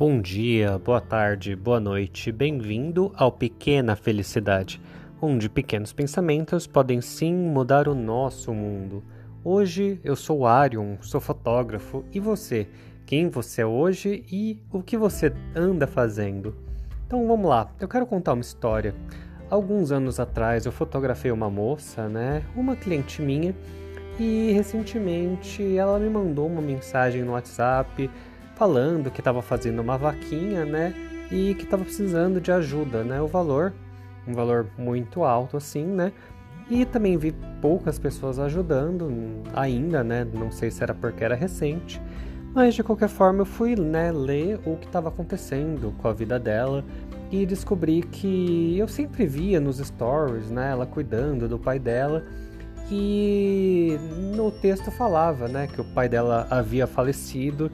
[0.00, 4.80] Bom dia, boa tarde, boa noite, bem-vindo ao Pequena Felicidade,
[5.20, 9.04] onde pequenos pensamentos podem sim mudar o nosso mundo.
[9.44, 12.66] Hoje eu sou Arion, sou fotógrafo, e você?
[13.04, 16.56] Quem você é hoje e o que você anda fazendo?
[17.06, 18.94] Então vamos lá, eu quero contar uma história.
[19.50, 23.54] Alguns anos atrás eu fotografei uma moça, né, uma cliente minha,
[24.18, 28.10] e recentemente ela me mandou uma mensagem no WhatsApp
[28.60, 30.94] falando que estava fazendo uma vaquinha, né?
[31.32, 33.18] E que estava precisando de ajuda, né?
[33.18, 33.72] O valor,
[34.28, 36.12] um valor muito alto assim, né?
[36.68, 39.10] E também vi poucas pessoas ajudando
[39.54, 40.26] ainda, né?
[40.30, 41.98] Não sei se era porque era recente,
[42.54, 46.38] mas de qualquer forma eu fui, né, ler o que estava acontecendo com a vida
[46.38, 46.84] dela
[47.30, 52.24] e descobri que eu sempre via nos stories, né, ela cuidando do pai dela
[52.90, 53.96] e
[54.36, 57.70] no texto falava, né, que o pai dela havia falecido,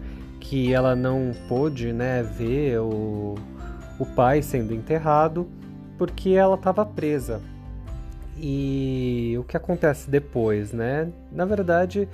[0.49, 3.35] que ela não pôde, né, ver o,
[3.99, 5.49] o pai sendo enterrado
[5.99, 7.41] porque ela estava presa.
[8.37, 11.11] E o que acontece depois, né?
[11.33, 12.09] Na verdade,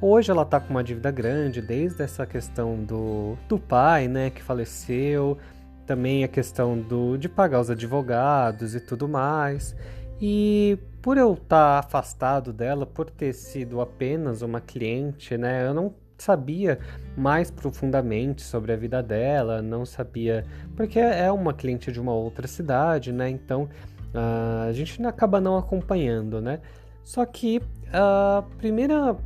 [0.00, 4.42] hoje ela está com uma dívida grande, desde essa questão do, do pai, né, que
[4.42, 5.38] faleceu,
[5.86, 9.76] também a questão do, de pagar os advogados e tudo mais.
[10.20, 11.46] E por eu estar
[11.82, 16.78] tá afastado dela, por ter sido apenas uma cliente, né, eu não sabia
[17.16, 20.44] mais profundamente sobre a vida dela, não sabia,
[20.76, 23.68] porque é uma cliente de uma outra cidade, né, então
[24.14, 26.60] uh, a gente acaba não acompanhando, né.
[27.02, 27.60] Só que
[27.92, 29.16] a primeira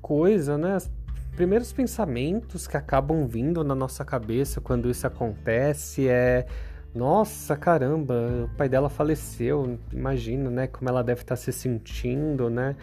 [0.00, 0.90] coisa, né, os
[1.34, 6.46] primeiros pensamentos que acabam vindo na nossa cabeça quando isso acontece é
[6.96, 12.74] nossa, caramba, o pai dela faleceu, imagina, né, como ela deve estar se sentindo, né?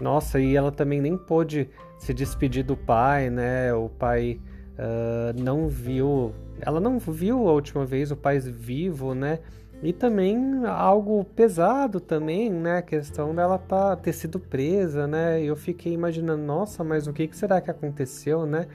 [0.00, 3.72] Nossa, e ela também nem pôde se despedir do pai, né?
[3.74, 4.40] O pai
[4.78, 9.40] uh, não viu, ela não viu a última vez o pai vivo, né?
[9.82, 12.78] E também algo pesado também, né?
[12.78, 15.42] A questão dela tá, ter sido presa, né?
[15.42, 18.66] Eu fiquei imaginando, nossa, mas o que, que será que aconteceu, né?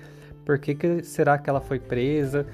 [0.46, 2.46] Por que, que será que ela foi presa?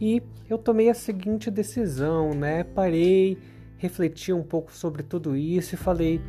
[0.00, 2.64] E eu tomei a seguinte decisão, né?
[2.64, 3.38] Parei,
[3.76, 6.20] refleti um pouco sobre tudo isso e falei: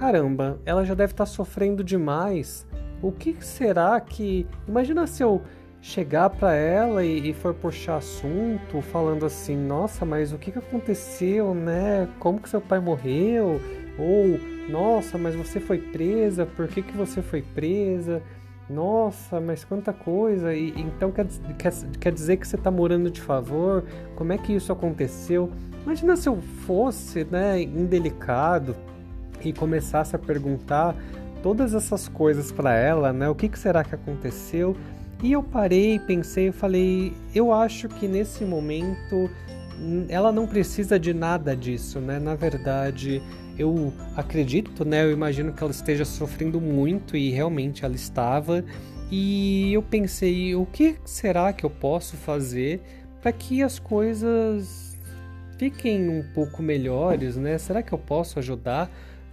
[0.00, 2.66] caramba, ela já deve estar tá sofrendo demais.
[3.02, 4.46] O que será que.
[4.66, 5.42] Imagina se eu
[5.82, 10.58] chegar para ela e, e, for puxar assunto, falando assim: nossa, mas o que, que
[10.58, 12.08] aconteceu, né?
[12.18, 13.60] Como que seu pai morreu?
[13.98, 14.40] Ou,
[14.70, 18.22] nossa, mas você foi presa, por que, que você foi presa?
[18.70, 20.54] Nossa, mas quanta coisa!
[20.54, 21.26] E, então quer,
[21.58, 23.84] quer, quer dizer que você está morando de favor?
[24.16, 25.50] Como é que isso aconteceu?
[25.84, 28.76] Imagina se eu fosse né, indelicado
[29.48, 30.94] e começasse a perguntar
[31.42, 33.28] todas essas coisas para ela, né?
[33.28, 34.76] O que, que será que aconteceu?
[35.22, 39.30] E eu parei, pensei, falei, eu acho que nesse momento
[39.78, 42.18] hum, ela não precisa de nada disso, né?
[42.18, 43.22] Na verdade,
[43.58, 45.04] eu acredito, né?
[45.04, 48.64] Eu imagino que ela esteja sofrendo muito e realmente ela estava.
[49.10, 52.80] E eu pensei, o que será que eu posso fazer
[53.20, 54.96] para que as coisas
[55.58, 57.58] fiquem um pouco melhores, né?
[57.58, 58.90] Será que eu posso ajudar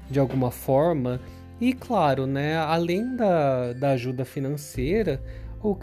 [0.09, 1.19] de alguma forma?
[1.59, 5.21] E claro, né, além da, da ajuda financeira,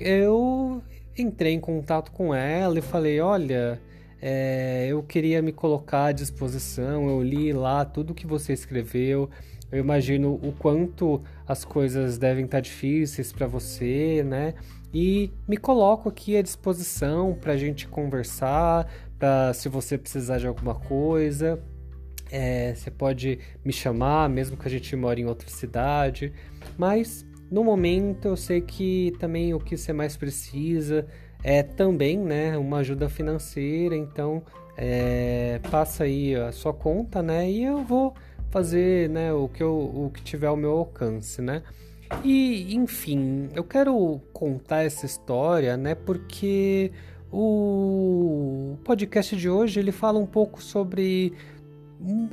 [0.01, 0.83] eu
[1.17, 3.81] entrei em contato com ela e falei, olha,
[4.23, 9.29] é, eu queria me colocar à disposição, eu li lá tudo que você escreveu.
[9.71, 14.55] Eu imagino o quanto as coisas devem estar difíceis para você, né?
[14.93, 20.47] E me coloco aqui à disposição para a gente conversar, para se você precisar de
[20.47, 21.61] alguma coisa,
[22.35, 26.33] é, você pode me chamar, mesmo que a gente mora em outra cidade.
[26.77, 31.07] Mas no momento eu sei que também o que você mais precisa
[31.45, 34.43] é também né, uma ajuda financeira, então
[34.77, 37.49] é, passa aí a sua conta, né?
[37.49, 38.15] E eu vou
[38.51, 41.63] fazer né, o, que eu, o que tiver ao meu alcance, né?
[42.25, 45.95] E, enfim, eu quero contar essa história, né?
[45.95, 46.91] Porque
[47.33, 51.33] o podcast de hoje ele fala um pouco sobre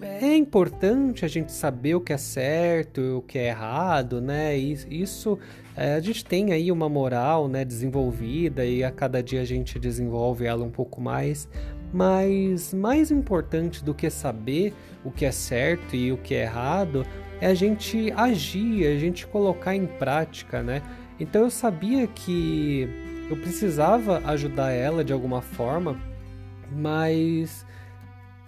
[0.01, 4.57] é importante a gente saber o que é certo e o que é errado, né?
[4.57, 5.39] Isso
[5.75, 9.79] é, a gente tem aí uma moral, né, desenvolvida e a cada dia a gente
[9.79, 11.47] desenvolve ela um pouco mais.
[11.93, 14.73] Mas mais importante do que saber
[15.03, 17.05] o que é certo e o que é errado
[17.39, 20.81] é a gente agir, a gente colocar em prática, né?
[21.19, 22.89] Então eu sabia que
[23.29, 25.97] eu precisava ajudar ela de alguma forma,
[26.71, 27.65] mas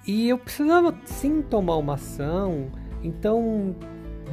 [0.06, 2.68] e eu precisava sim tomar uma ação,
[3.02, 3.76] então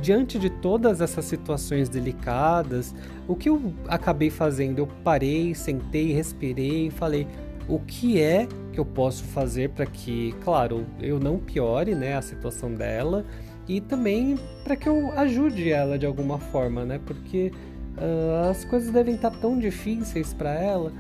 [0.01, 2.95] diante de todas essas situações delicadas,
[3.29, 4.81] o que eu acabei fazendo?
[4.81, 7.27] Eu parei, sentei, respirei e falei:
[7.69, 12.23] o que é que eu posso fazer para que, claro, eu não piore né, a
[12.23, 13.25] situação dela
[13.69, 17.01] e também para que eu ajude ela de alguma forma, né?
[17.05, 17.53] Porque
[17.97, 20.93] uh, as coisas devem estar tão difíceis para ela.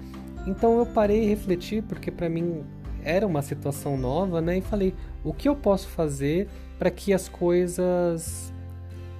[0.47, 2.63] Então eu parei e refleti, porque para mim
[3.05, 4.59] era uma situação nova, né?
[4.59, 4.95] E falei:
[5.25, 6.49] o que eu posso fazer
[6.79, 8.53] para que as coisas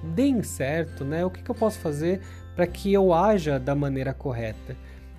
[0.03, 1.23] deem certo, né?
[1.25, 2.21] O que, que eu posso fazer
[2.55, 4.75] para que eu haja da maneira correta?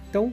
[0.08, 0.32] Então,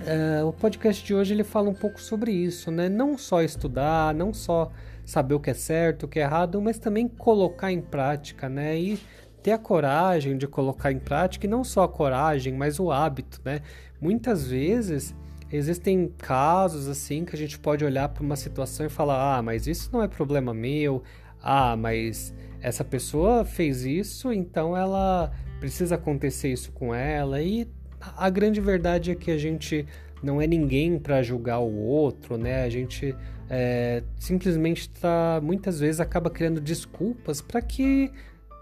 [0.00, 2.88] uh, o podcast de hoje ele fala um pouco sobre isso, né?
[2.88, 4.70] Não só estudar, não só
[5.04, 8.78] saber o que é certo, o que é errado, mas também colocar em prática, né?
[8.78, 8.98] E
[9.42, 13.40] ter a coragem de colocar em prática, e não só a coragem, mas o hábito,
[13.44, 13.62] né?
[14.00, 15.14] Muitas vezes
[15.50, 19.66] existem casos assim que a gente pode olhar para uma situação e falar: ah, mas
[19.66, 21.02] isso não é problema meu,
[21.42, 27.40] ah, mas essa pessoa fez isso, então ela precisa acontecer isso com ela.
[27.40, 27.68] E
[28.16, 29.86] a grande verdade é que a gente
[30.22, 32.64] não é ninguém para julgar o outro, né?
[32.64, 33.14] A gente
[33.48, 38.10] é, simplesmente tá, muitas vezes acaba criando desculpas para que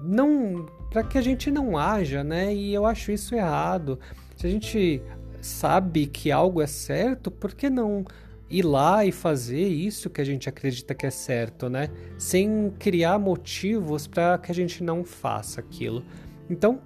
[0.00, 2.54] não para que a gente não haja, né?
[2.54, 3.98] E eu acho isso errado.
[4.36, 5.02] Se a gente
[5.44, 8.04] sabe que algo é certo, por que não
[8.48, 11.88] ir lá e fazer isso que a gente acredita que é certo, né?
[12.18, 16.04] Sem criar motivos para que a gente não faça aquilo.
[16.48, 16.80] Então,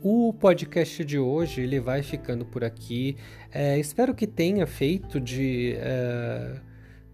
[0.00, 3.16] o podcast de hoje ele vai ficando por aqui.
[3.52, 6.60] É, espero que tenha feito de é,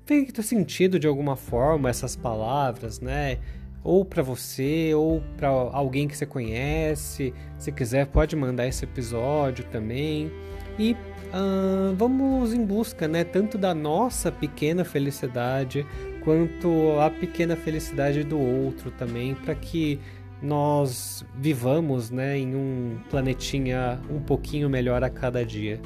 [0.04, 3.38] feito sentido de alguma forma essas palavras, né?
[3.84, 7.32] Ou para você, ou para alguém que você conhece.
[7.58, 10.32] Se quiser, pode mandar esse episódio também.
[10.78, 13.22] E uh, vamos em busca, né?
[13.22, 15.86] Tanto da nossa pequena felicidade
[16.24, 20.00] quanto a pequena felicidade do outro também, para que
[20.40, 25.80] nós vivamos né, em um planetinha um pouquinho melhor a cada dia.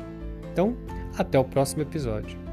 [0.53, 0.77] Então,
[1.17, 2.48] até o próximo episódio.